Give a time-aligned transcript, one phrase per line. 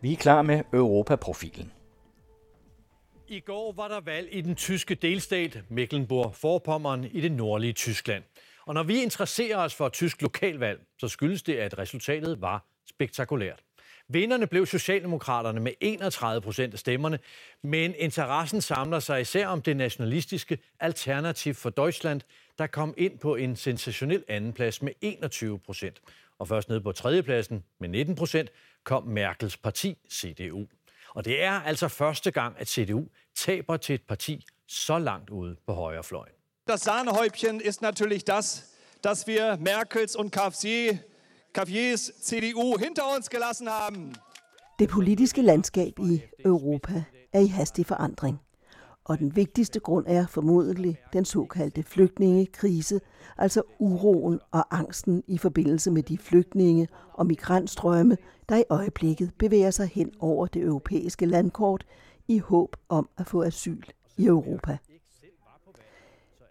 [0.00, 1.72] Vi er klar med Europaprofilen.
[3.28, 8.24] I går var der valg i den tyske delstat Mecklenburg-Vorpommern i det nordlige Tyskland.
[8.66, 13.62] Og når vi interesserer os for tysk lokalvalg, så skyldes det, at resultatet var spektakulært.
[14.08, 17.18] Vinderne blev Socialdemokraterne med 31 procent af stemmerne,
[17.62, 22.20] men interessen samler sig især om det nationalistiske Alternativ for Deutschland,
[22.58, 26.00] der kom ind på en sensationel andenplads med 21 procent.
[26.38, 28.50] Og først ned på tredjepladsen med 19 procent
[28.88, 30.66] kom Merkels parti, CDU.
[31.14, 33.04] Og det er altså første gang, at CDU
[33.34, 36.34] taber til et parti så langt ude på højrefløjen.
[36.68, 38.64] Das Sahnehäubchen ist natürlich das,
[39.04, 40.98] dass wir Merkels und KfC,
[41.54, 44.14] KfJs CDU hinter uns gelassen haben.
[44.78, 48.38] Det politiske landskab i Europa er i hastig forandring.
[49.08, 53.00] Og den vigtigste grund er formodentlig den såkaldte flygtningekrise,
[53.38, 58.16] altså uroen og angsten i forbindelse med de flygtninge og migrantstrømme,
[58.48, 61.86] der i øjeblikket bevæger sig hen over det europæiske landkort
[62.28, 63.82] i håb om at få asyl
[64.16, 64.78] i Europa.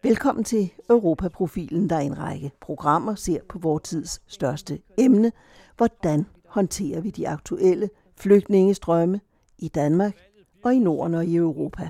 [0.04, 5.32] Velkommen til Europaprofilen, der i en række programmer ser på vores tids største emne.
[5.78, 9.22] Hvordan håndterer vi de aktuelle flygtningestrømme
[9.58, 10.16] i Danmark
[10.64, 11.90] og i Norden og i Europa?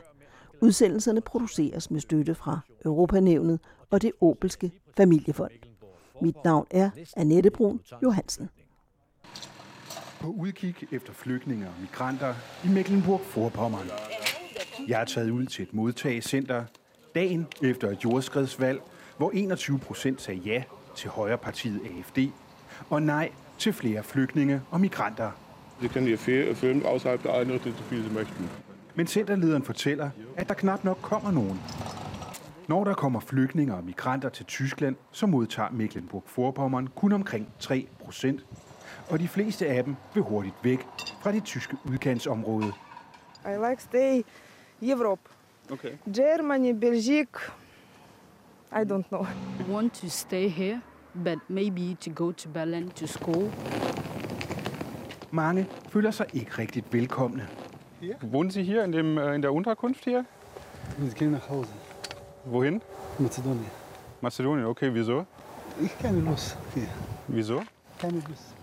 [0.62, 5.52] Udsendelserne produceres med støtte fra Europanævnet og det Opelske Familiefond.
[6.22, 8.50] Mit navn er Annette Brun Johansen.
[10.20, 12.34] På udkig efter flygtninge og migranter
[12.66, 13.92] i Mecklenburg-Vorpommern.
[14.88, 16.66] Jeg er taget ud til et modtagecenter
[17.16, 18.82] dagen efter et jordskredsvalg,
[19.18, 20.64] hvor 21 procent sagde ja
[20.96, 22.20] til højrepartiet AFD
[22.90, 25.32] og nej til flere flygtninge og migranter.
[25.82, 28.67] Sie können hier filmen außerhalb der Einrichtung, so viel Sie möchten.
[28.98, 31.60] Men centerlederen fortæller, at der knap nok kommer nogen.
[32.68, 38.46] Når der kommer flygtninge og migranter til Tyskland, så modtager Mecklenburg-Vorpommern kun omkring 3 procent.
[39.10, 40.80] Og de fleste af dem vil hurtigt væk
[41.22, 42.72] fra det tyske udkantsområde.
[43.46, 44.22] I like stay
[44.82, 45.22] Europe.
[45.72, 45.92] Okay.
[46.16, 47.52] Germany, Belgique.
[48.72, 49.26] I don't know.
[49.70, 50.82] want to stay here,
[51.24, 53.52] but maybe to go to Berlin to school.
[55.32, 57.48] Mange føler sig ikke rigtigt velkomne.
[58.22, 60.26] Wohnen Sie hier in, dem, äh, in der Unterkunft hier?
[61.06, 61.70] Ich gehe nach Hause.
[62.46, 62.82] Wohin?
[63.18, 63.72] Mazedonien.
[64.22, 65.26] Mazedonien, okay, wieso?
[65.82, 66.88] Ich keine Lust hier.
[67.28, 67.62] Wieso?
[68.00, 68.56] Keine Lust.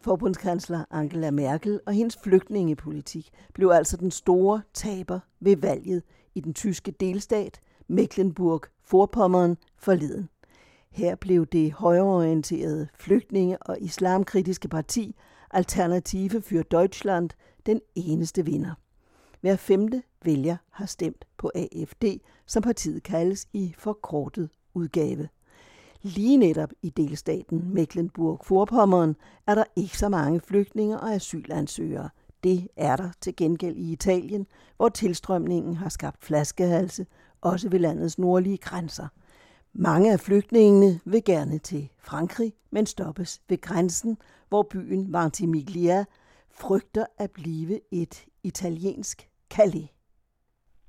[0.00, 6.02] Forbundskansler Angela Merkel og hendes flygtningepolitik blev altså den store taber ved valget
[6.34, 10.28] i den tyske delstat Mecklenburg-Vorpommern forleden.
[10.90, 15.16] Her blev det højreorienterede flygtninge- og islamkritiske parti
[15.50, 17.30] Alternative für Deutschland
[17.66, 18.74] den eneste vinder.
[19.40, 22.04] Hver femte vælger har stemt på AFD,
[22.46, 25.28] som partiet kaldes i forkortet udgave.
[26.02, 29.14] Lige netop i delstaten Mecklenburg-Vorpommern
[29.46, 32.08] er der ikke så mange flygtninge og asylansøgere.
[32.44, 37.06] Det er der til gengæld i Italien, hvor tilstrømningen har skabt flaskehalse,
[37.40, 39.08] også ved landets nordlige grænser.
[39.72, 44.18] Mange af flygtningene vil gerne til Frankrig, men stoppes ved grænsen,
[44.48, 46.04] hvor byen Ventimiglia
[46.60, 49.88] frygter at blive et italiensk Calais.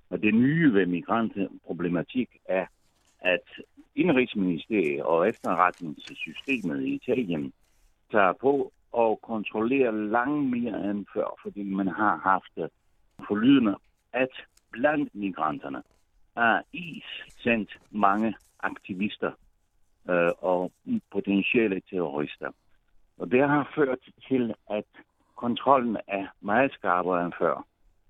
[0.10, 2.66] Og det nye ved migrantproblematik er,
[3.20, 3.48] at
[3.96, 7.54] Indrigsministeriet og efterretningssystemet i Italien
[8.12, 12.72] tager på og kontrollerer langt mere end før, fordi man har haft
[13.28, 13.76] forlydende,
[14.14, 14.30] at
[14.72, 15.84] blandt migranterne
[16.36, 17.04] er is
[17.44, 19.32] sendt mange aktivister
[20.10, 20.72] øh, og
[21.12, 22.52] potentielle terrorister.
[23.18, 24.86] Og det har ført til, at
[25.40, 27.66] kontrollen er meget skarpere end før.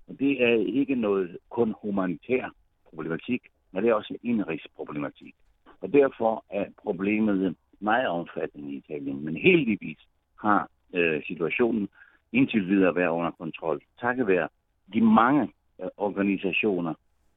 [0.08, 2.44] Og det er ikke noget kun humanitær
[2.88, 3.42] problematik,
[3.72, 5.34] men det er også en indrigsproblematik.
[5.80, 9.24] Og derfor er problemet meget omfattende i Italien.
[9.24, 9.98] Men heldigvis
[10.40, 11.88] har øh, situationen
[12.32, 13.80] indtil videre været under kontrol.
[14.00, 14.48] Takket være
[14.94, 15.42] de mange
[15.82, 16.94] øh, organisationer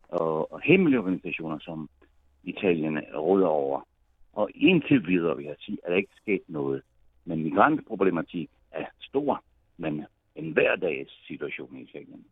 [0.10, 1.90] og, og hemmelige organisationer, som
[2.44, 3.82] Italien råder over.
[4.34, 6.82] Og indtil videre, vil jeg sige, er der ikke sket noget.
[7.26, 9.44] Men migrantproblematik er stor,
[9.78, 10.06] men
[10.36, 12.26] en hverdags situation i Italien.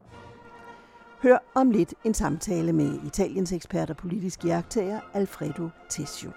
[1.24, 6.31] Hør om lidt en samtale med Italiens ekspert og politisk jagttager Alfredo Tessio.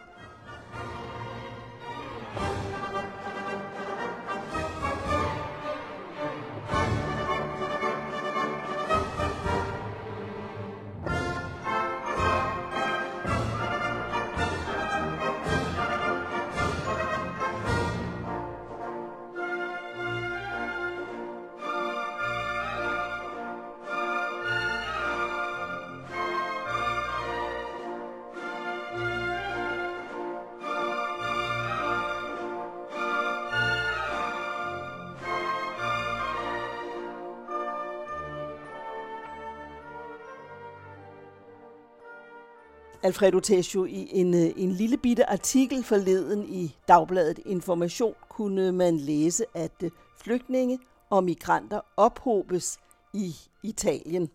[43.05, 48.95] Alfredo Tesio, i en, øh, en lille bitte artikel forleden i Dagbladet Information kunne man
[48.97, 49.91] læse, at øh,
[50.25, 50.79] flygtninge
[51.11, 52.67] og migranter ophobes
[53.15, 53.29] i
[53.63, 54.29] Italien.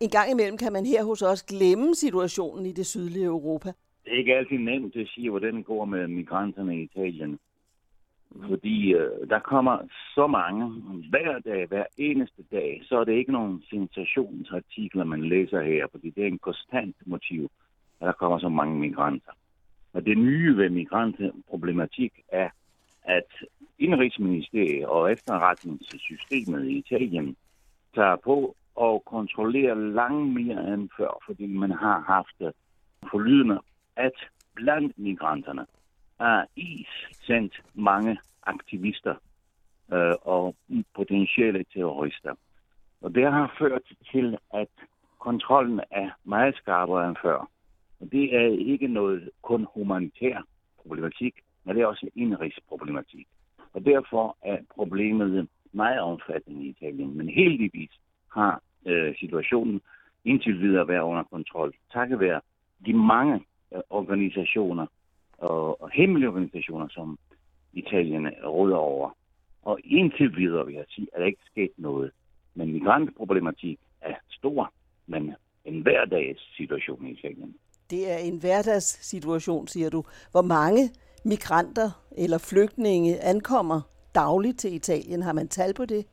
[0.00, 3.70] En gang imellem kan man her hos os glemme situationen i det sydlige Europa.
[4.04, 7.38] Det er ikke altid nemt at sige, hvordan det går med migranterne i Italien.
[8.48, 9.78] Fordi øh, der kommer
[10.14, 10.64] så mange
[11.10, 16.10] hver dag, hver eneste dag, så er det ikke nogen sensationsartikler, man læser her, fordi
[16.10, 17.50] det er en konstant motiv,
[18.00, 19.32] at der kommer så mange migranter.
[19.92, 22.48] Og det nye ved migrantproblematik er,
[23.02, 23.26] at
[23.78, 27.36] Indrigsministeriet og efterretningssystemet i Italien
[27.94, 32.56] tager på og kontrollerer langt mere end før, fordi man har haft
[33.10, 33.60] forlydende,
[33.96, 34.12] at
[34.54, 35.66] blandt migranterne
[36.20, 36.88] er is
[37.26, 39.14] sendt mange aktivister
[39.92, 40.54] øh, og
[40.94, 42.34] potentielle terrorister.
[43.00, 43.82] Og det har ført
[44.12, 44.68] til, at
[45.18, 47.48] kontrollen er meget skarpere end før.
[48.12, 50.42] Det er ikke noget kun humanitær
[50.82, 51.34] problematik,
[51.64, 53.26] men det er også en indrigsproblematik.
[53.72, 57.16] Og derfor er problemet meget omfattende i Italien.
[57.16, 57.90] Men heldigvis
[58.32, 59.80] har øh, situationen
[60.24, 61.74] indtil videre været under kontrol.
[61.92, 62.40] Takket være
[62.86, 63.34] de mange
[63.74, 64.86] øh, organisationer
[65.38, 67.18] og, og hemmelige organisationer, som
[67.72, 69.10] Italien råder over.
[69.62, 72.10] Og indtil videre vil jeg sige, at der ikke sket noget.
[72.54, 74.72] Men migrantproblematik er stor,
[75.06, 75.34] men
[75.64, 77.54] en hverdags situation i Italien.
[77.90, 80.04] Det er en hverdagssituation, siger du.
[80.30, 80.90] Hvor mange
[81.24, 83.80] migranter eller flygtninge ankommer
[84.14, 85.22] dagligt til Italien?
[85.22, 86.06] Har man tal på det?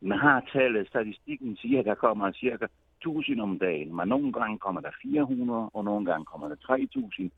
[0.00, 0.88] Man har tallet.
[0.88, 2.66] Statistikken siger, at der kommer cirka
[3.00, 7.30] 1000 om dagen, men nogle gange kommer der 400, og nogle gange kommer der 3000.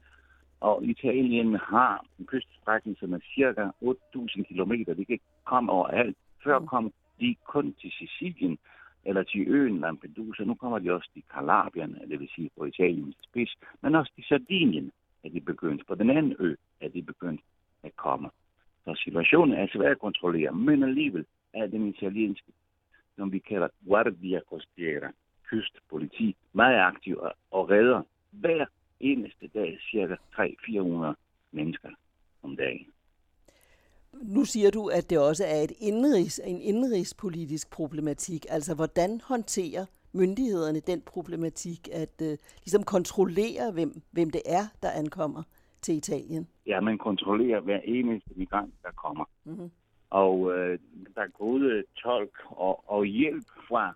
[0.60, 4.72] Og Italien har en kyststrækning, som er cirka 8.000 km.
[4.98, 6.16] De kan komme overalt.
[6.44, 8.58] Før kom de kun til Sicilien
[9.06, 10.44] eller til øen Lampedusa.
[10.44, 14.24] Nu kommer de også til Kalabrien, det vil sige på Italiens spids, men også til
[14.24, 14.92] Sardinien
[15.24, 15.86] er de begyndt.
[15.86, 17.40] På den anden ø er de begyndt
[17.82, 18.30] at komme.
[18.84, 22.52] Så situationen er svær at kontrollere, men alligevel er den italienske,
[23.16, 25.12] som vi kalder Guardia Costiera,
[25.44, 27.20] kystpoliti, meget aktiv
[27.50, 28.66] og redder hver
[29.00, 31.14] eneste dag cirka 300-400
[31.52, 31.90] mennesker
[32.42, 32.86] om dagen.
[34.22, 38.46] Nu siger du, at det også er et indrigs, en indrigspolitisk problematik.
[38.50, 42.28] Altså, hvordan håndterer myndighederne den problematik, at uh,
[42.64, 45.42] ligesom kontrollere, hvem, hvem det er, der ankommer
[45.82, 46.48] til Italien?
[46.66, 49.24] Ja, man kontrollerer hver eneste migrant, der kommer.
[49.44, 49.70] Mm-hmm.
[50.10, 50.78] Og øh,
[51.14, 53.94] der er gode tolk og, og hjælp fra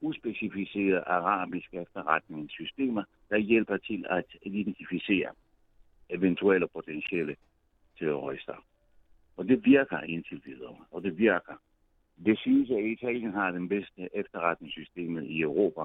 [0.00, 5.30] uspecificerede arabiske efterretningssystemer, der hjælper til at identificere
[6.10, 7.36] eventuelle potentielle
[7.98, 8.54] terrorister.
[9.40, 11.54] Og det virker indtil videre, og det virker.
[12.24, 15.84] Det siges, at Italien har den bedste efterretningssystemet i Europa,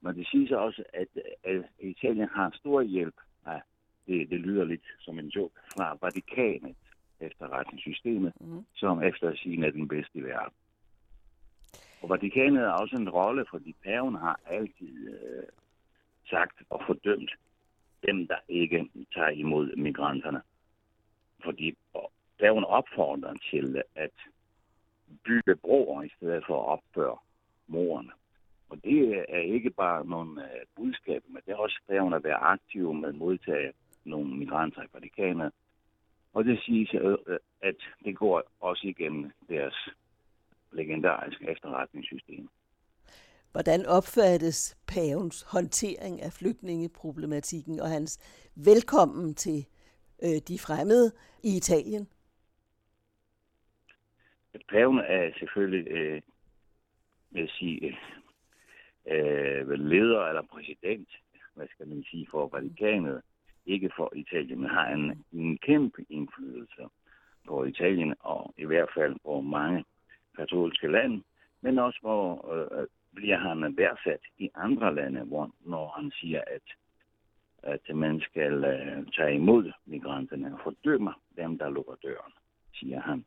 [0.00, 1.08] men det siges også, at,
[1.44, 3.14] at Italien har stor hjælp
[3.46, 3.60] af,
[4.06, 6.76] det, det lyder lidt som en joke, fra Vatikanet
[7.20, 8.64] efterretningssystemet, mm.
[8.74, 10.54] som efter sin er den bedste i verden.
[12.02, 15.44] Og Vatikanet er også en rolle, fordi paven har altid øh,
[16.30, 17.30] sagt og fordømt
[18.06, 20.42] dem, der ikke tager imod migranterne.
[21.44, 21.76] Fordi
[22.40, 24.10] der er en opfordring til at
[25.24, 27.18] bygge broer i stedet for at opføre
[27.66, 28.10] morerne.
[28.68, 32.36] Og det er ikke bare nogle øh, budskaber, men det er også paven at være
[32.36, 33.72] aktiv med at modtage
[34.04, 35.52] nogle migranter i Vatikanet.
[36.32, 39.88] Og det siges, øh, øh, at det går også igennem deres
[40.72, 42.48] legendariske efterretningssystem.
[43.52, 48.18] Hvordan opfattes pavens håndtering af flygtningeproblematikken og hans
[48.54, 49.66] velkommen til
[50.22, 52.08] øh, de fremmede i Italien?
[54.68, 56.22] Paven er selvfølgelig, øh,
[57.30, 57.96] vil sige, øh,
[59.06, 61.08] øh, leder eller præsident,
[61.54, 63.22] hvad skal man sige, for Vatikanet,
[63.66, 66.82] ikke for Italien, men har en, en kæmpe indflydelse
[67.46, 69.84] på Italien, og i hvert fald på mange
[70.36, 71.22] katolske lande,
[71.60, 76.42] men også hvor øh, øh, bliver han værdsat i andre lande, hvor, når han siger,
[76.46, 76.62] at,
[77.62, 82.32] at man skal øh, tage imod migranterne og fordømme dem, der lukker døren,
[82.74, 83.24] siger han.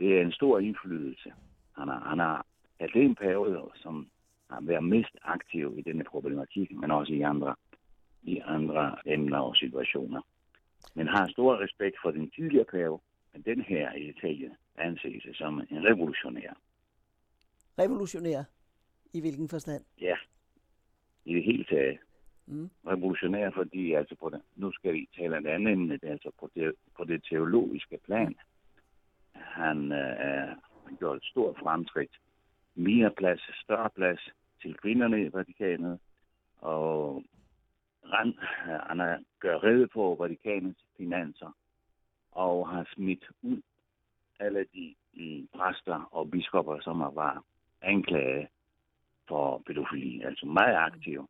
[0.00, 1.32] Det er en stor indflydelse.
[1.78, 2.46] Han har, han har
[2.80, 4.10] at det er en periode, som
[4.50, 7.54] har været mest aktiv i denne problematik, men også i andre,
[8.22, 10.22] i andre emner og situationer.
[10.94, 13.00] Men har stor respekt for den tidligere periode,
[13.32, 16.52] men den her i Italien anses som en revolutionær.
[17.78, 18.42] Revolutionær?
[19.12, 19.84] I hvilken forstand?
[20.00, 20.16] Ja,
[21.24, 21.98] i det hele taget.
[22.46, 22.70] Mm.
[22.86, 26.74] Revolutionær, fordi altså på det, nu skal vi tale en anden emne, altså på det,
[26.96, 28.34] på det teologiske plan.
[29.50, 30.56] Han øh,
[30.98, 32.18] gjort et stort fremskridt.
[32.74, 34.20] Mere plads, større plads
[34.62, 35.98] til kvinderne i Vatikanet,
[36.58, 37.24] og
[38.04, 38.34] rand,
[38.88, 41.56] han har gør redde på Vatikanets finanser
[42.32, 43.62] og har smidt ud
[44.40, 47.42] alle de mm, præster og biskopper, som har været
[47.82, 48.48] anklaget
[49.28, 51.28] for pædofili, altså meget aktiv,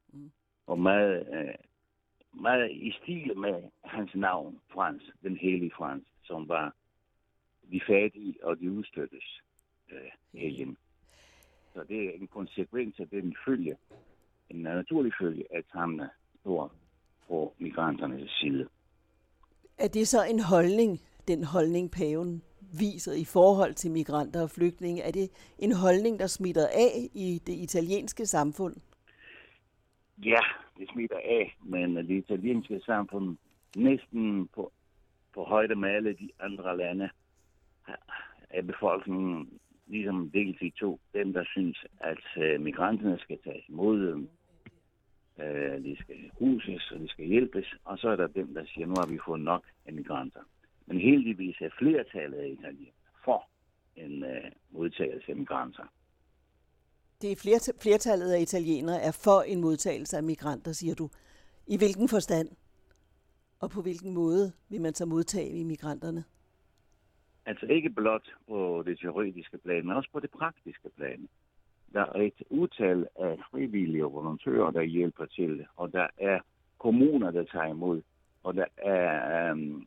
[0.66, 1.54] og meget, øh,
[2.32, 6.74] meget i stil med hans navn, Frans, den hellige Frans, som var
[7.70, 9.40] de fattige og de udstøttes
[9.92, 10.76] øh, helgen.
[11.74, 13.76] Så det er en konsekvens af den følge,
[14.50, 16.02] en naturlig følge, at han
[16.40, 16.72] står
[17.28, 18.68] på migranternes side.
[19.78, 22.42] Er det så en holdning, den holdning paven
[22.78, 25.02] viser i forhold til migranter og flygtninge?
[25.02, 28.76] Er det en holdning, der smitter af i det italienske samfund?
[30.24, 30.40] Ja,
[30.78, 33.36] det smitter af, men det italienske samfund
[33.76, 34.72] næsten på,
[35.34, 37.10] på højde med alle de andre lande
[38.50, 41.00] er befolkningen ligesom delt i to.
[41.14, 44.26] Dem, der synes, at øh, migranterne skal tages imod,
[45.38, 48.86] øh, de skal huses, og de skal hjælpes, og så er der dem, der siger,
[48.86, 50.40] nu har vi fået nok af migranter.
[50.86, 52.94] Men heldigvis er flertallet af italienere
[53.24, 53.48] for
[53.96, 55.84] en øh, modtagelse af migranter.
[57.22, 61.08] Det er flert- flertallet af italienere er for en modtagelse af migranter, siger du.
[61.66, 62.48] I hvilken forstand?
[63.60, 66.24] Og på hvilken måde vil man så modtage migranterne?
[67.46, 71.28] Altså ikke blot på det teoretiske plan, men også på det praktiske plan.
[71.92, 76.40] Der er et utal af frivillige og volontører, der hjælper til, og der er
[76.78, 78.02] kommuner, der tager imod,
[78.42, 79.86] og der er øhm,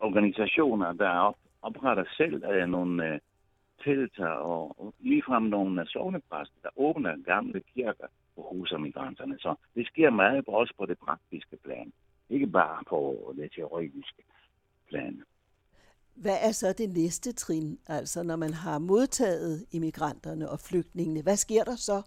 [0.00, 3.20] organisationer, der op, opretter selv af nogle øh,
[3.84, 9.38] tiltag, og, og ligefrem nogle sovnepræster, der åbner gamle kirker og huser migranterne.
[9.38, 11.92] Så det sker meget også på det praktiske plan,
[12.30, 14.22] ikke bare på det teoretiske
[14.88, 15.22] plan.
[16.14, 21.22] Hvad er så det næste trin, altså når man har modtaget immigranterne og flygtningene?
[21.22, 22.02] Hvad sker der så?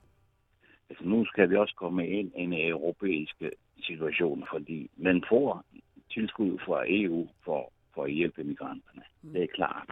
[0.89, 3.35] Altså nu skal vi også komme ind i en europæisk
[3.81, 5.65] situation, fordi man får
[6.11, 9.03] tilskud fra EU for, for at hjælpe migranterne.
[9.21, 9.33] Mm.
[9.33, 9.89] Det er klart.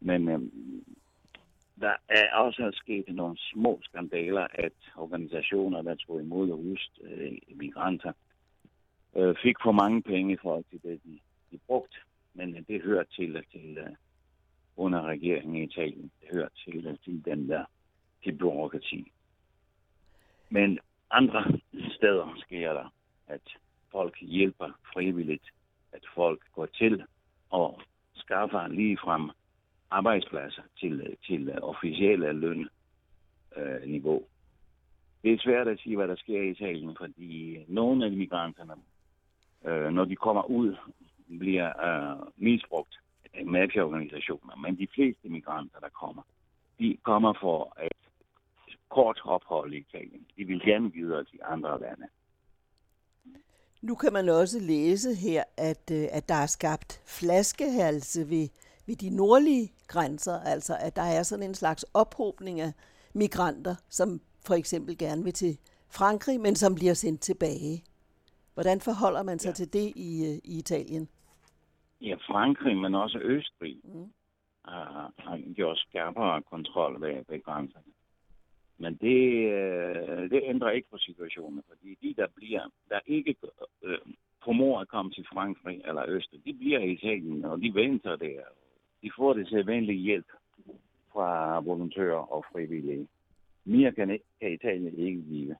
[0.00, 0.84] Men øhm,
[1.80, 6.64] der er også sket nogle små skandaler, at organisationer, der tog imod og
[7.02, 8.12] øh, migranter,
[9.16, 11.18] øh, fik for mange penge i forhold til det, de,
[11.50, 11.96] de brugte
[12.38, 13.94] men det hører til, til uh,
[14.76, 16.10] under regeringen i Italien.
[16.20, 17.64] Det hører til, til den der
[18.24, 19.12] til byråkrati.
[20.50, 20.78] Men
[21.10, 21.44] andre
[21.96, 22.94] steder sker der,
[23.26, 23.40] at
[23.92, 25.44] folk hjælper frivilligt,
[25.92, 27.04] at folk går til
[27.50, 27.80] og
[28.14, 29.30] skaffer ligefrem
[29.90, 34.22] arbejdspladser til, øh, til øh, officielle lønniveau.
[35.22, 38.74] Det er svært at sige, hvad der sker i Italien, fordi nogle af migranterne,
[39.60, 40.76] uh, når de kommer ud
[41.38, 42.26] bliver øh,
[43.48, 46.22] mafiaorganisationer, men de fleste migranter, der kommer,
[46.78, 47.98] de kommer for et
[48.90, 50.26] kort ophold i Italien.
[50.36, 52.06] De vil gerne videre til andre lande.
[53.82, 58.48] Nu kan man også læse her, at, øh, at der er skabt flaskehalse ved,
[58.86, 62.72] ved de nordlige grænser, altså at der er sådan en slags ophobning af
[63.14, 65.58] migranter, som for eksempel gerne vil til
[65.90, 67.84] Frankrig, men som bliver sendt tilbage.
[68.54, 69.54] Hvordan forholder man sig ja.
[69.54, 71.08] til det i, øh, i Italien?
[72.00, 74.12] Ja, Frankrig, men også Østrig mm.
[74.64, 77.92] har, har gjort skarpere kontrol ved, ved grænserne.
[78.78, 83.34] Men det, øh, det ændrer ikke på situationen, fordi de, der bliver, der ikke
[83.82, 83.98] øh,
[84.44, 88.40] formår at komme til Frankrig eller Østrig, de bliver i Italien, og de venter der.
[89.02, 90.26] De får det sædvanlige hjælp
[91.12, 93.08] fra volontører og frivillige.
[93.64, 95.56] Mere kan, kan Italien ikke give.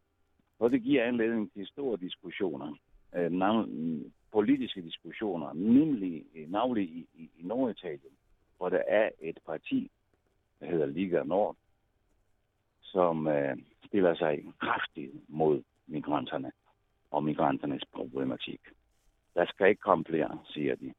[0.59, 2.77] Og det giver anledning til store diskussioner.
[3.15, 3.31] Øh,
[4.33, 8.13] politiske diskussioner, nemlig øh, navnlig i, i, i Norditalien,
[8.57, 9.91] hvor der er et parti,
[10.61, 11.57] der hedder Liga Nord,
[12.83, 16.53] som øh, stiller sig kraftigt mod migranterne
[17.11, 18.61] og migranternes problematik.
[19.35, 20.95] Der skal ikke komme flere, siger de.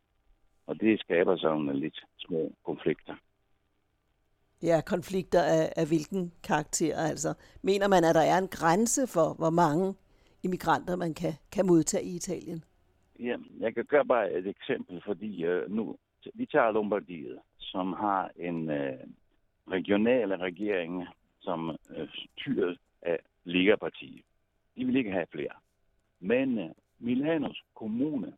[0.67, 3.15] Og det skaber sådan lidt små konflikter.
[4.63, 6.97] Ja, konflikter af, af hvilken karakter?
[6.97, 9.95] Altså, mener man, at der er en grænse for, hvor mange
[10.43, 12.63] immigranter man kan, kan modtage i Italien?
[13.19, 15.97] Ja, jeg kan gøre bare et eksempel, fordi øh, nu,
[16.33, 18.99] vi tager Lombardiet, som har en øh,
[19.71, 21.07] regionale regering,
[21.41, 24.21] som øh, styret af Liga-partiet.
[24.75, 25.55] De vil ikke have flere.
[26.19, 26.69] Men øh,
[26.99, 28.33] Milanos kommune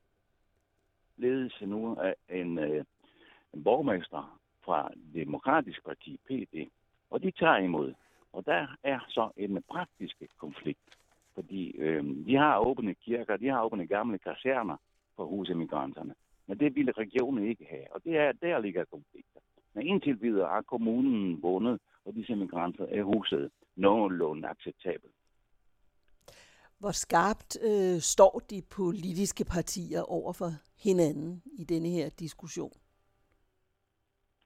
[1.17, 2.85] ledes nu af en, øh,
[3.53, 6.69] en borgmester fra Demokratisk Parti, PD,
[7.09, 7.93] og de tager imod.
[8.33, 10.97] Og der er så en praktisk konflikt
[11.33, 14.77] fordi øh, de har åbne kirker, de har åbne gamle kaserner
[15.15, 16.13] for husemigranterne.
[16.47, 19.39] Men det ville regionen ikke have, og det er, der ligger konflikter.
[19.73, 25.13] Men indtil videre har kommunen vundet, og disse migranter er huset nogenlunde acceptabelt.
[26.79, 30.51] Hvor skarpt øh, står de politiske partier over for
[30.83, 32.80] hinanden i denne her diskussion?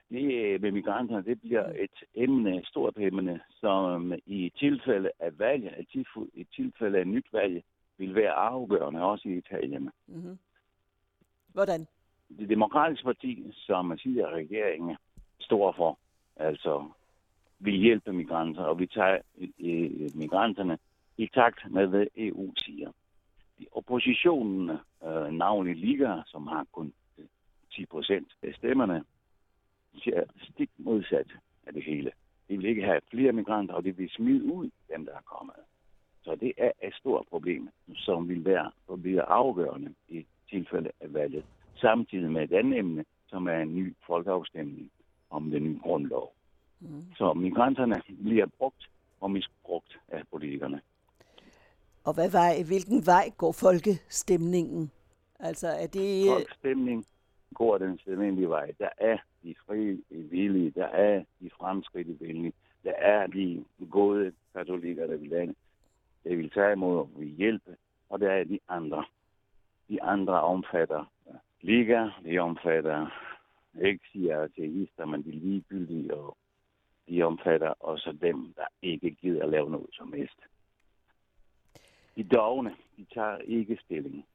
[0.10, 5.86] Det med migranterne, det bliver et emne, et stort emne, som i tilfælde af valg,
[6.34, 7.64] i tilfælde af nyt valg,
[7.98, 9.90] vil være afgørende også i Italien.
[10.08, 10.38] Mm-hmm.
[11.54, 11.88] Hvordan?
[12.40, 14.98] Det demokratiske parti, som siger regeringen
[15.40, 16.00] står for,
[16.36, 16.92] altså
[17.60, 19.18] vil hjælpe migranter, og vi tager
[19.60, 20.78] øh, migranterne
[21.18, 22.92] i takt med, hvad EU siger.
[23.72, 24.70] Oppositionen,
[25.06, 26.94] øh, navnlig Liga, som har kun
[27.72, 29.04] 10 procent af stemmerne,
[30.00, 30.24] siger
[30.54, 31.28] stik modsat
[31.68, 32.12] af det hele.
[32.50, 35.56] De vil ikke have flere migranter, og de vil smide ud dem, der er kommet.
[36.24, 41.14] Så det er et stort problem, som vil være og bliver afgørende i tilfælde af
[41.14, 41.46] valget.
[41.76, 44.92] Samtidig med et andet emne, som er en ny folkeafstemning
[45.30, 46.34] om den nye grundlov.
[46.80, 47.02] Mm.
[47.18, 48.90] Så migranterne bliver brugt
[49.22, 50.82] og misbrugt af politikerne.
[52.04, 54.92] Og hvad vej, hvilken vej går folkestemningen?
[55.40, 56.26] Altså er det...
[56.30, 57.06] Folkestemning
[57.54, 58.72] går den sædvanlige vej.
[58.80, 65.30] Der er de frivillige, der er de fremskridtvillige, der er de gode katolikker, der vil,
[65.30, 65.56] lande,
[66.24, 67.78] der vil tage imod og vil hjælpe,
[68.10, 69.06] og der er de andre.
[69.90, 71.06] De andre omfatter
[71.62, 73.08] liga, de omfatter
[73.82, 76.38] ikke siger ateister, men de ligegyldige, og
[77.10, 80.40] de omfatter også dem, der ikke gider at lave noget som helst.
[82.16, 84.26] De dogne, de tager ikke stilling.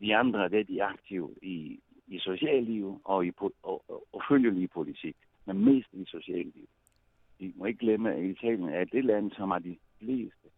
[0.00, 1.80] De andre, det er de aktive i,
[2.12, 6.68] i socialliv og, i, og, og, og følgelig politik, men mest i socialliv.
[7.38, 10.48] Vi må ikke glemme, at Italien er det land, som har de fleste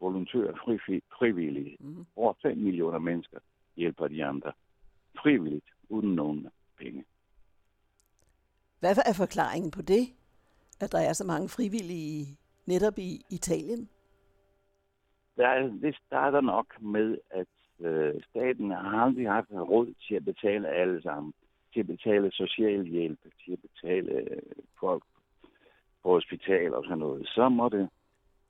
[0.00, 1.76] volontører fri, frivillige.
[1.80, 2.06] Mm.
[2.16, 3.38] Over 5 millioner mennesker
[3.76, 4.52] hjælper de andre
[5.22, 7.04] frivilligt, uden nogen penge.
[8.80, 10.04] Hvad er forklaringen på det,
[10.80, 12.26] at der er så mange frivillige
[12.66, 13.88] netop i Italien?
[15.36, 17.46] Der, det starter nok med, at
[17.82, 21.32] øh, staten har aldrig haft råd til at betale alle sammen.
[21.72, 24.42] Til at betale socialhjælp, til at betale øh,
[24.80, 25.02] folk
[26.02, 27.28] på hospital og sådan noget.
[27.28, 27.88] Så måtte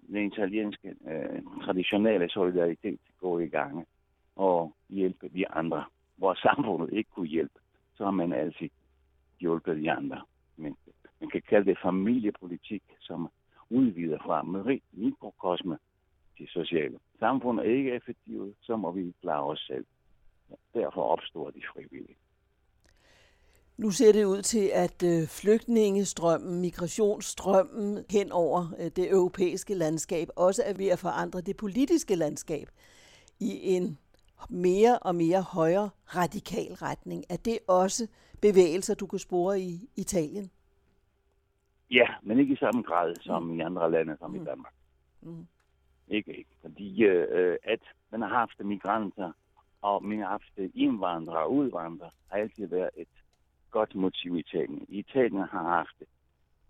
[0.08, 3.86] den italienske øh, traditionelle solidaritet gå i gang
[4.36, 5.84] og hjælpe de andre.
[6.16, 7.58] Hvor samfundet ikke kunne hjælpe,
[7.96, 8.68] så har man altid
[9.40, 10.22] hjulpet de andre.
[10.56, 10.76] Men
[11.20, 13.28] man kan kalde det familiepolitik, som
[13.70, 14.42] udvider fra
[14.92, 15.78] mikrokosme
[16.36, 16.98] til sociale.
[17.18, 19.84] Samfundet er ikke effektivt, så må vi klare os selv.
[20.74, 22.16] Derfor opstår de frivillige.
[23.76, 30.28] Nu ser det ud til, at øh, flygtningestrømmen, migrationsstrømmen hen over øh, det europæiske landskab
[30.36, 32.68] også er ved at forandre det politiske landskab
[33.40, 33.98] i en
[34.50, 37.24] mere og mere højere radikal retning.
[37.30, 38.06] Er det også
[38.40, 40.50] bevægelser, du kan spore i Italien?
[41.90, 43.58] Ja, men ikke i samme grad som mm.
[43.58, 44.42] i andre lande, som mm.
[44.42, 44.74] i Danmark.
[45.22, 45.46] Mm.
[46.12, 46.50] Ikke, ikke.
[46.60, 49.32] Fordi øh, at man har haft migranter,
[49.82, 53.08] og man har haft indvandrere og udvandrere, har altid været et
[53.70, 54.86] godt motiv i Italien.
[54.88, 56.02] Italien har haft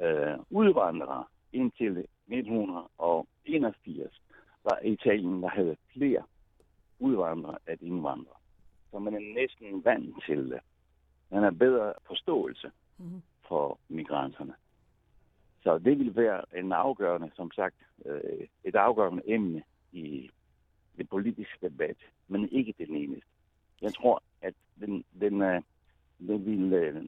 [0.00, 4.22] øh, udvandrere indtil 1981
[4.64, 6.22] var Italien, der havde flere
[6.98, 8.36] udvandrere af indvandrere.
[8.90, 10.60] Så man er næsten vant til det.
[11.30, 13.22] Man har bedre forståelse mm.
[13.48, 14.54] for migranterne.
[15.62, 20.30] Så det vil være en afgørende, som sagt, øh, et afgørende emne i
[20.96, 21.96] det politiske debat,
[22.28, 23.28] men ikke det eneste.
[23.82, 25.62] Jeg tror, at den, den, øh,
[26.18, 27.04] den vil øh,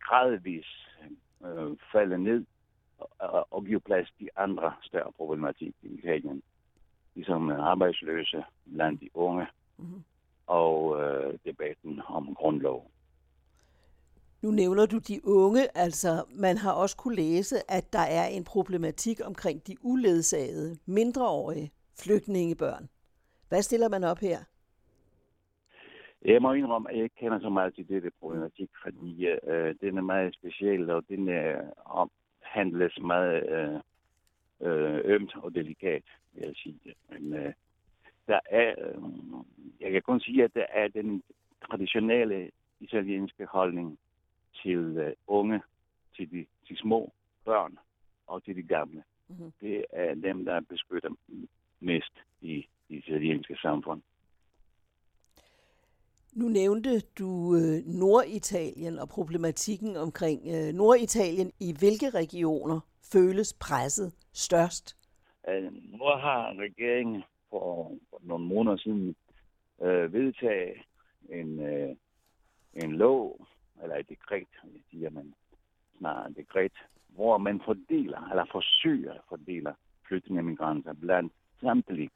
[0.00, 0.88] gradvis
[1.44, 2.44] øh, falde ned
[2.98, 6.42] og, og give plads til andre større problematik i Italien,
[7.14, 9.46] ligesom arbejdsløse blandt de unge
[9.78, 10.04] mm-hmm.
[10.46, 12.90] og øh, debatten om grundlov.
[14.44, 18.44] Nu nævner du de unge, altså man har også kunne læse, at der er en
[18.44, 21.70] problematik omkring de uledsagede, mindreårige
[22.02, 22.88] flygtningebørn.
[23.48, 24.38] Hvad stiller man op her?
[26.24, 29.98] Jeg må indrømme, at jeg ikke kender så meget til dette problematik, fordi øh, den
[29.98, 33.80] er meget speciel, og den øh, er, om, handles meget øh,
[34.60, 36.94] øh, ømt og delikat, vil jeg sige.
[37.10, 37.52] Men øh,
[38.26, 39.02] der er, øh,
[39.80, 41.22] jeg kan kun sige, at der er den
[41.66, 43.98] traditionelle italienske holdning
[44.62, 45.62] til øh, unge,
[46.16, 47.12] til de, de små
[47.44, 47.78] børn
[48.26, 49.02] og til de gamle.
[49.28, 49.52] Mm-hmm.
[49.60, 51.10] Det er dem, der beskytter
[51.80, 54.02] mest i det italienske samfund.
[56.32, 61.52] Nu nævnte du øh, Norditalien og problematikken omkring øh, Norditalien.
[61.60, 62.80] I hvilke regioner
[63.12, 64.96] føles presset størst?
[65.48, 69.16] Øh, nu har regeringen for, for nogle måneder siden
[69.82, 70.76] øh, vedtaget
[71.28, 71.96] en, øh,
[72.74, 73.46] en lov,
[73.84, 74.48] eller et dekret,
[74.90, 75.34] siger man
[75.98, 76.72] snart et dekret,
[77.08, 79.74] hvor man fordeler, eller forsøger at fordele
[80.08, 82.10] flygtningemigranter blandt samtlige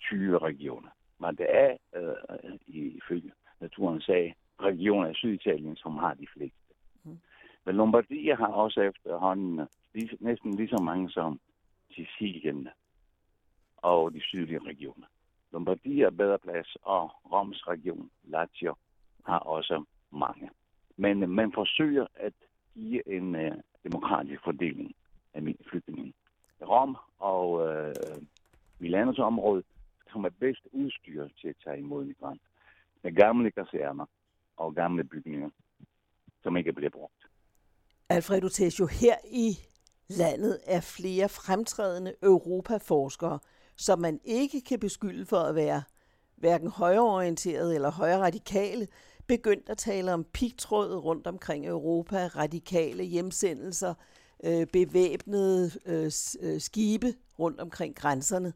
[0.00, 0.88] 20 regioner.
[1.18, 6.58] Men det er, øh, ifølge naturens sag, regioner i Syditalien, som har de fleste.
[7.04, 7.18] Mm.
[7.64, 11.40] Men Lombardiet har også efterhånden lige, næsten lige så mange som
[11.90, 12.68] Sicilien
[13.76, 15.06] og de sydlige regioner.
[15.52, 18.74] Lombardiet er bedre plads, og Roms region, Lazio,
[19.26, 20.50] har også mange.
[20.98, 22.32] Men øh, man forsøger at
[22.74, 23.52] give en øh,
[23.84, 24.94] demokratisk fordeling
[25.34, 26.14] af flygtninge.
[26.62, 27.94] Rom og øh,
[28.78, 29.62] Milanos område,
[30.12, 32.44] som er bedst udstyret til at tage imod migranter.
[33.02, 34.06] Med gamle kaserner
[34.56, 35.50] og gamle bygninger,
[36.42, 37.26] som ikke bliver brugt.
[38.08, 39.48] Alfredo Tessio, her i
[40.08, 43.38] landet er flere fremtrædende europaforskere,
[43.76, 45.82] som man ikke kan beskylde for at være
[46.36, 48.86] hverken højreorienterede eller højradikale,
[49.28, 53.94] begyndt at tale om pigtråd rundt omkring Europa, radikale hjemsendelser,
[54.44, 56.10] øh, bevæbnede øh,
[56.42, 57.06] øh, skibe
[57.38, 58.52] rundt omkring grænserne.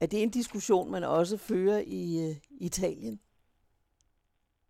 [0.00, 3.20] Er det en diskussion, man også fører i øh, Italien?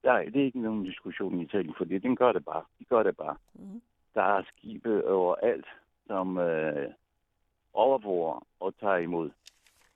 [0.04, 2.64] Nej, det er ikke nogen diskussion i Italien, fordi den gør det bare.
[2.78, 3.36] De gør det bare.
[3.54, 3.82] Mm.
[4.14, 5.66] Der er skibe overalt,
[6.06, 6.90] som øh,
[7.72, 9.30] overvåger og tager imod.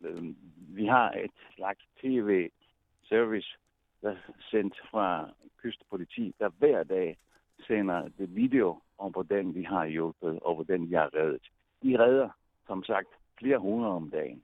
[0.01, 0.25] Øh,
[0.59, 3.59] vi har et slags tv-service,
[4.03, 4.17] der er
[4.51, 5.31] sendt fra
[5.63, 7.19] kystpoliti, der hver dag
[7.67, 11.43] sender det video om, hvordan de har hjulpet og hvordan de har reddet.
[11.83, 12.29] De redder,
[12.67, 14.43] som sagt, flere hundrede om dagen.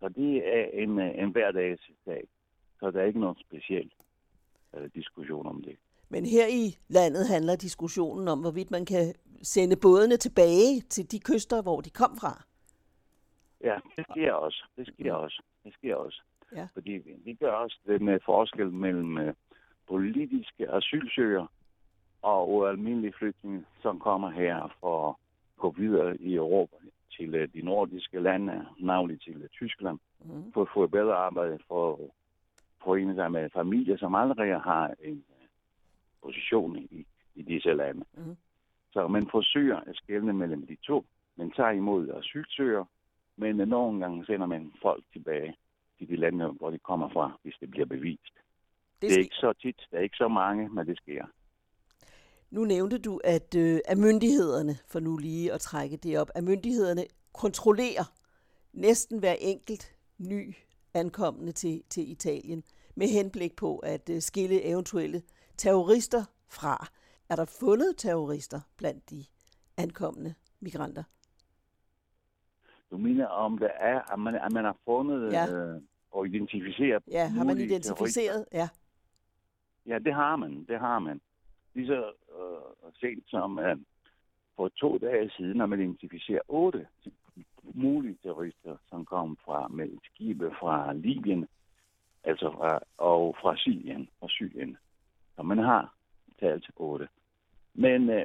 [0.00, 2.28] Så det er en, en hverdagsdag.
[2.80, 3.92] Så der er ikke noget specielt
[4.72, 5.76] uh, diskussion om det.
[6.08, 11.20] Men her i landet handler diskussionen om, hvorvidt man kan sende bådene tilbage til de
[11.20, 12.44] kyster, hvor de kom fra.
[13.60, 14.64] Ja, det sker også.
[14.76, 15.42] Det sker også.
[15.64, 16.22] Det sker også.
[16.54, 16.66] Ja.
[16.72, 19.34] Fordi vi gør også det med forskel mellem uh,
[19.88, 21.48] politiske asylsøgere
[22.22, 25.14] og almindelige flygtninge, som kommer her for at
[25.56, 26.76] gå videre i Europa
[27.16, 30.52] til uh, de nordiske lande, navnlig til uh, Tyskland, mm.
[30.52, 31.98] for at få et bedre arbejde, for at
[32.84, 35.24] forene sig med familier, som allerede har en
[36.22, 38.04] position i, i disse lande.
[38.16, 38.36] Mm.
[38.92, 41.04] Så man forsøger at skelne mellem de to.
[41.36, 42.86] Man tager imod asylsøgere,
[43.36, 45.56] men nogle gange sender man folk tilbage
[46.06, 48.34] til de lande, hvor de kommer fra, hvis det bliver bevist.
[49.02, 51.24] Det, det er ikke så tit, der er ikke så mange, men det sker.
[52.50, 56.44] Nu nævnte du, at, øh, at myndighederne, for nu lige at trække det op, at
[56.44, 58.04] myndighederne kontrollerer
[58.72, 60.54] næsten hver enkelt ny
[60.94, 62.62] ankommende til, til Italien,
[62.96, 65.22] med henblik på at øh, skille eventuelle
[65.56, 66.86] terrorister fra.
[67.30, 69.24] Er der fundet terrorister blandt de
[69.76, 71.02] ankommende migranter?
[72.90, 75.52] Du mener, om det er, at man, at man har fundet ja.
[75.52, 75.82] øh,
[76.14, 78.46] og identificeret Ja, har man identificeret?
[78.52, 78.68] Ja.
[79.86, 80.64] Ja, det har man.
[80.68, 81.20] Det har man.
[81.74, 83.76] Lige så øh, sent som øh,
[84.56, 86.86] for to dage siden har man identificeret otte
[87.74, 91.46] mulige terrorister, som kom fra med skibe fra Libyen,
[92.24, 94.76] altså fra, og fra Syrien, fra Syrien.
[95.36, 95.94] Så man har
[96.40, 97.08] talt otte.
[97.74, 98.24] Men øh,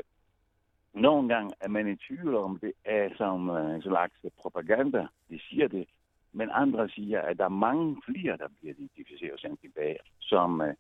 [0.94, 5.08] nogle gange er man i tvivl om, det er som øh, en slags propaganda.
[5.30, 5.88] De siger det.
[6.32, 10.62] Men andre siger, at der er mange flere, der bliver identificeret og sendt tilbage, som
[10.62, 10.74] øh,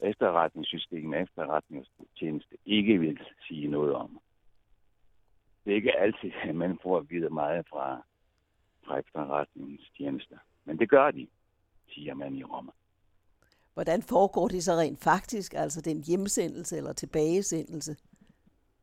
[0.00, 4.20] efterretningssystemet, efterretningstjeneste ikke vil sige noget om.
[5.64, 8.02] Det er ikke altid, at man får at vide meget fra,
[8.86, 10.36] fra efterretningstjenester.
[10.64, 11.28] Men det gør de,
[11.88, 12.72] siger man i Roma.
[13.74, 17.96] Hvordan foregår det så rent faktisk, altså den hjemsendelse eller tilbagesendelse?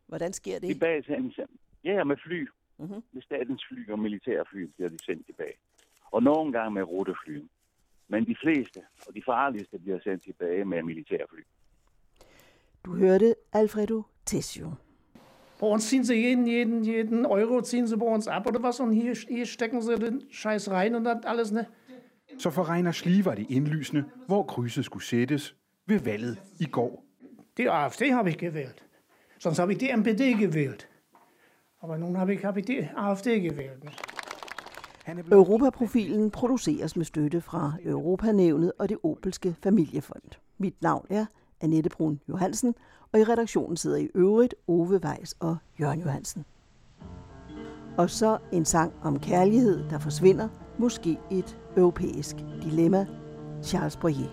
[0.07, 0.67] Hvordan sker det?
[0.67, 1.47] Tilbagesendelse?
[1.83, 2.47] Ja, med fly.
[2.77, 3.03] Mm-hmm.
[3.11, 5.53] Med statens fly og militærfly bliver de sendt tilbage.
[6.11, 7.43] Og nogle gange med rutefly.
[8.07, 11.41] Men de fleste og de farligste bliver sendt tilbage med militærfly.
[12.85, 14.73] Du hørte Alfredo Tessio.
[15.59, 18.79] Bei uns ziehen sie jeden, jeden, jeden Euro ziehen sie bei uns ab oder was
[18.79, 21.65] und hier, hier stecken sie den Scheiß rein und das alles, ne?
[22.37, 27.05] Så for Reiner Schlie var det indlysende, hvor krydset skulle sættes ved valget i går.
[27.57, 28.85] Det AfD habe ich gewählt.
[29.39, 30.87] Sonst habe ich die MPD gewählt.
[31.81, 33.83] Aber nun habe ich, habe ich die AfD gewählt.
[33.83, 33.91] Ne?
[35.07, 40.21] Europaprofilen produceres med støtte fra Europanævnet og det Opelske Familiefond.
[40.57, 41.25] Mit navn er
[41.61, 42.75] Annette Brun Johansen,
[43.13, 46.45] og i redaktionen sidder i øvrigt Ove Weiss og Jørgen Johansen.
[47.97, 53.07] Og så en sang om kærlighed, der forsvinder, måske et europæisk dilemma.
[53.63, 54.29] Charles Boyer.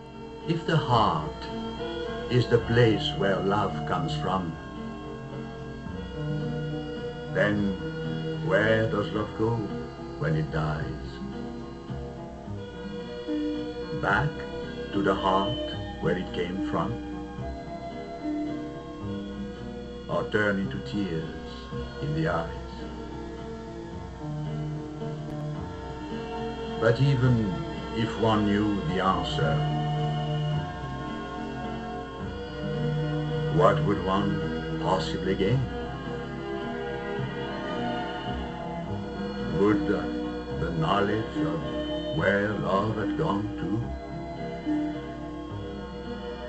[0.49, 1.51] If the heart
[2.31, 4.53] is the place where love comes from,
[7.35, 7.77] then
[8.49, 9.78] where does love go
[10.19, 10.85] when it dies?
[14.03, 14.31] Back
[14.93, 15.57] to the heart
[16.01, 16.93] where it came from?
[20.09, 21.51] Or turn into tears
[22.03, 22.51] in the eyes?
[26.81, 27.53] But even
[27.97, 29.55] if one knew the answer?
[33.57, 35.78] What would one possibly gain?
[39.59, 40.03] Would the,
[40.61, 43.69] the knowledge of where love had gone to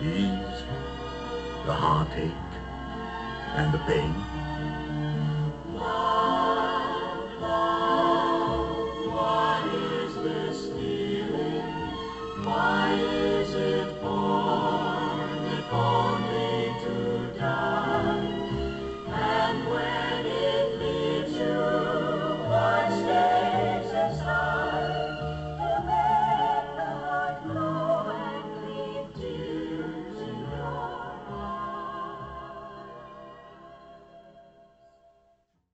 [0.05, 0.63] ease
[1.65, 2.53] the heartache
[3.55, 4.28] and the pain?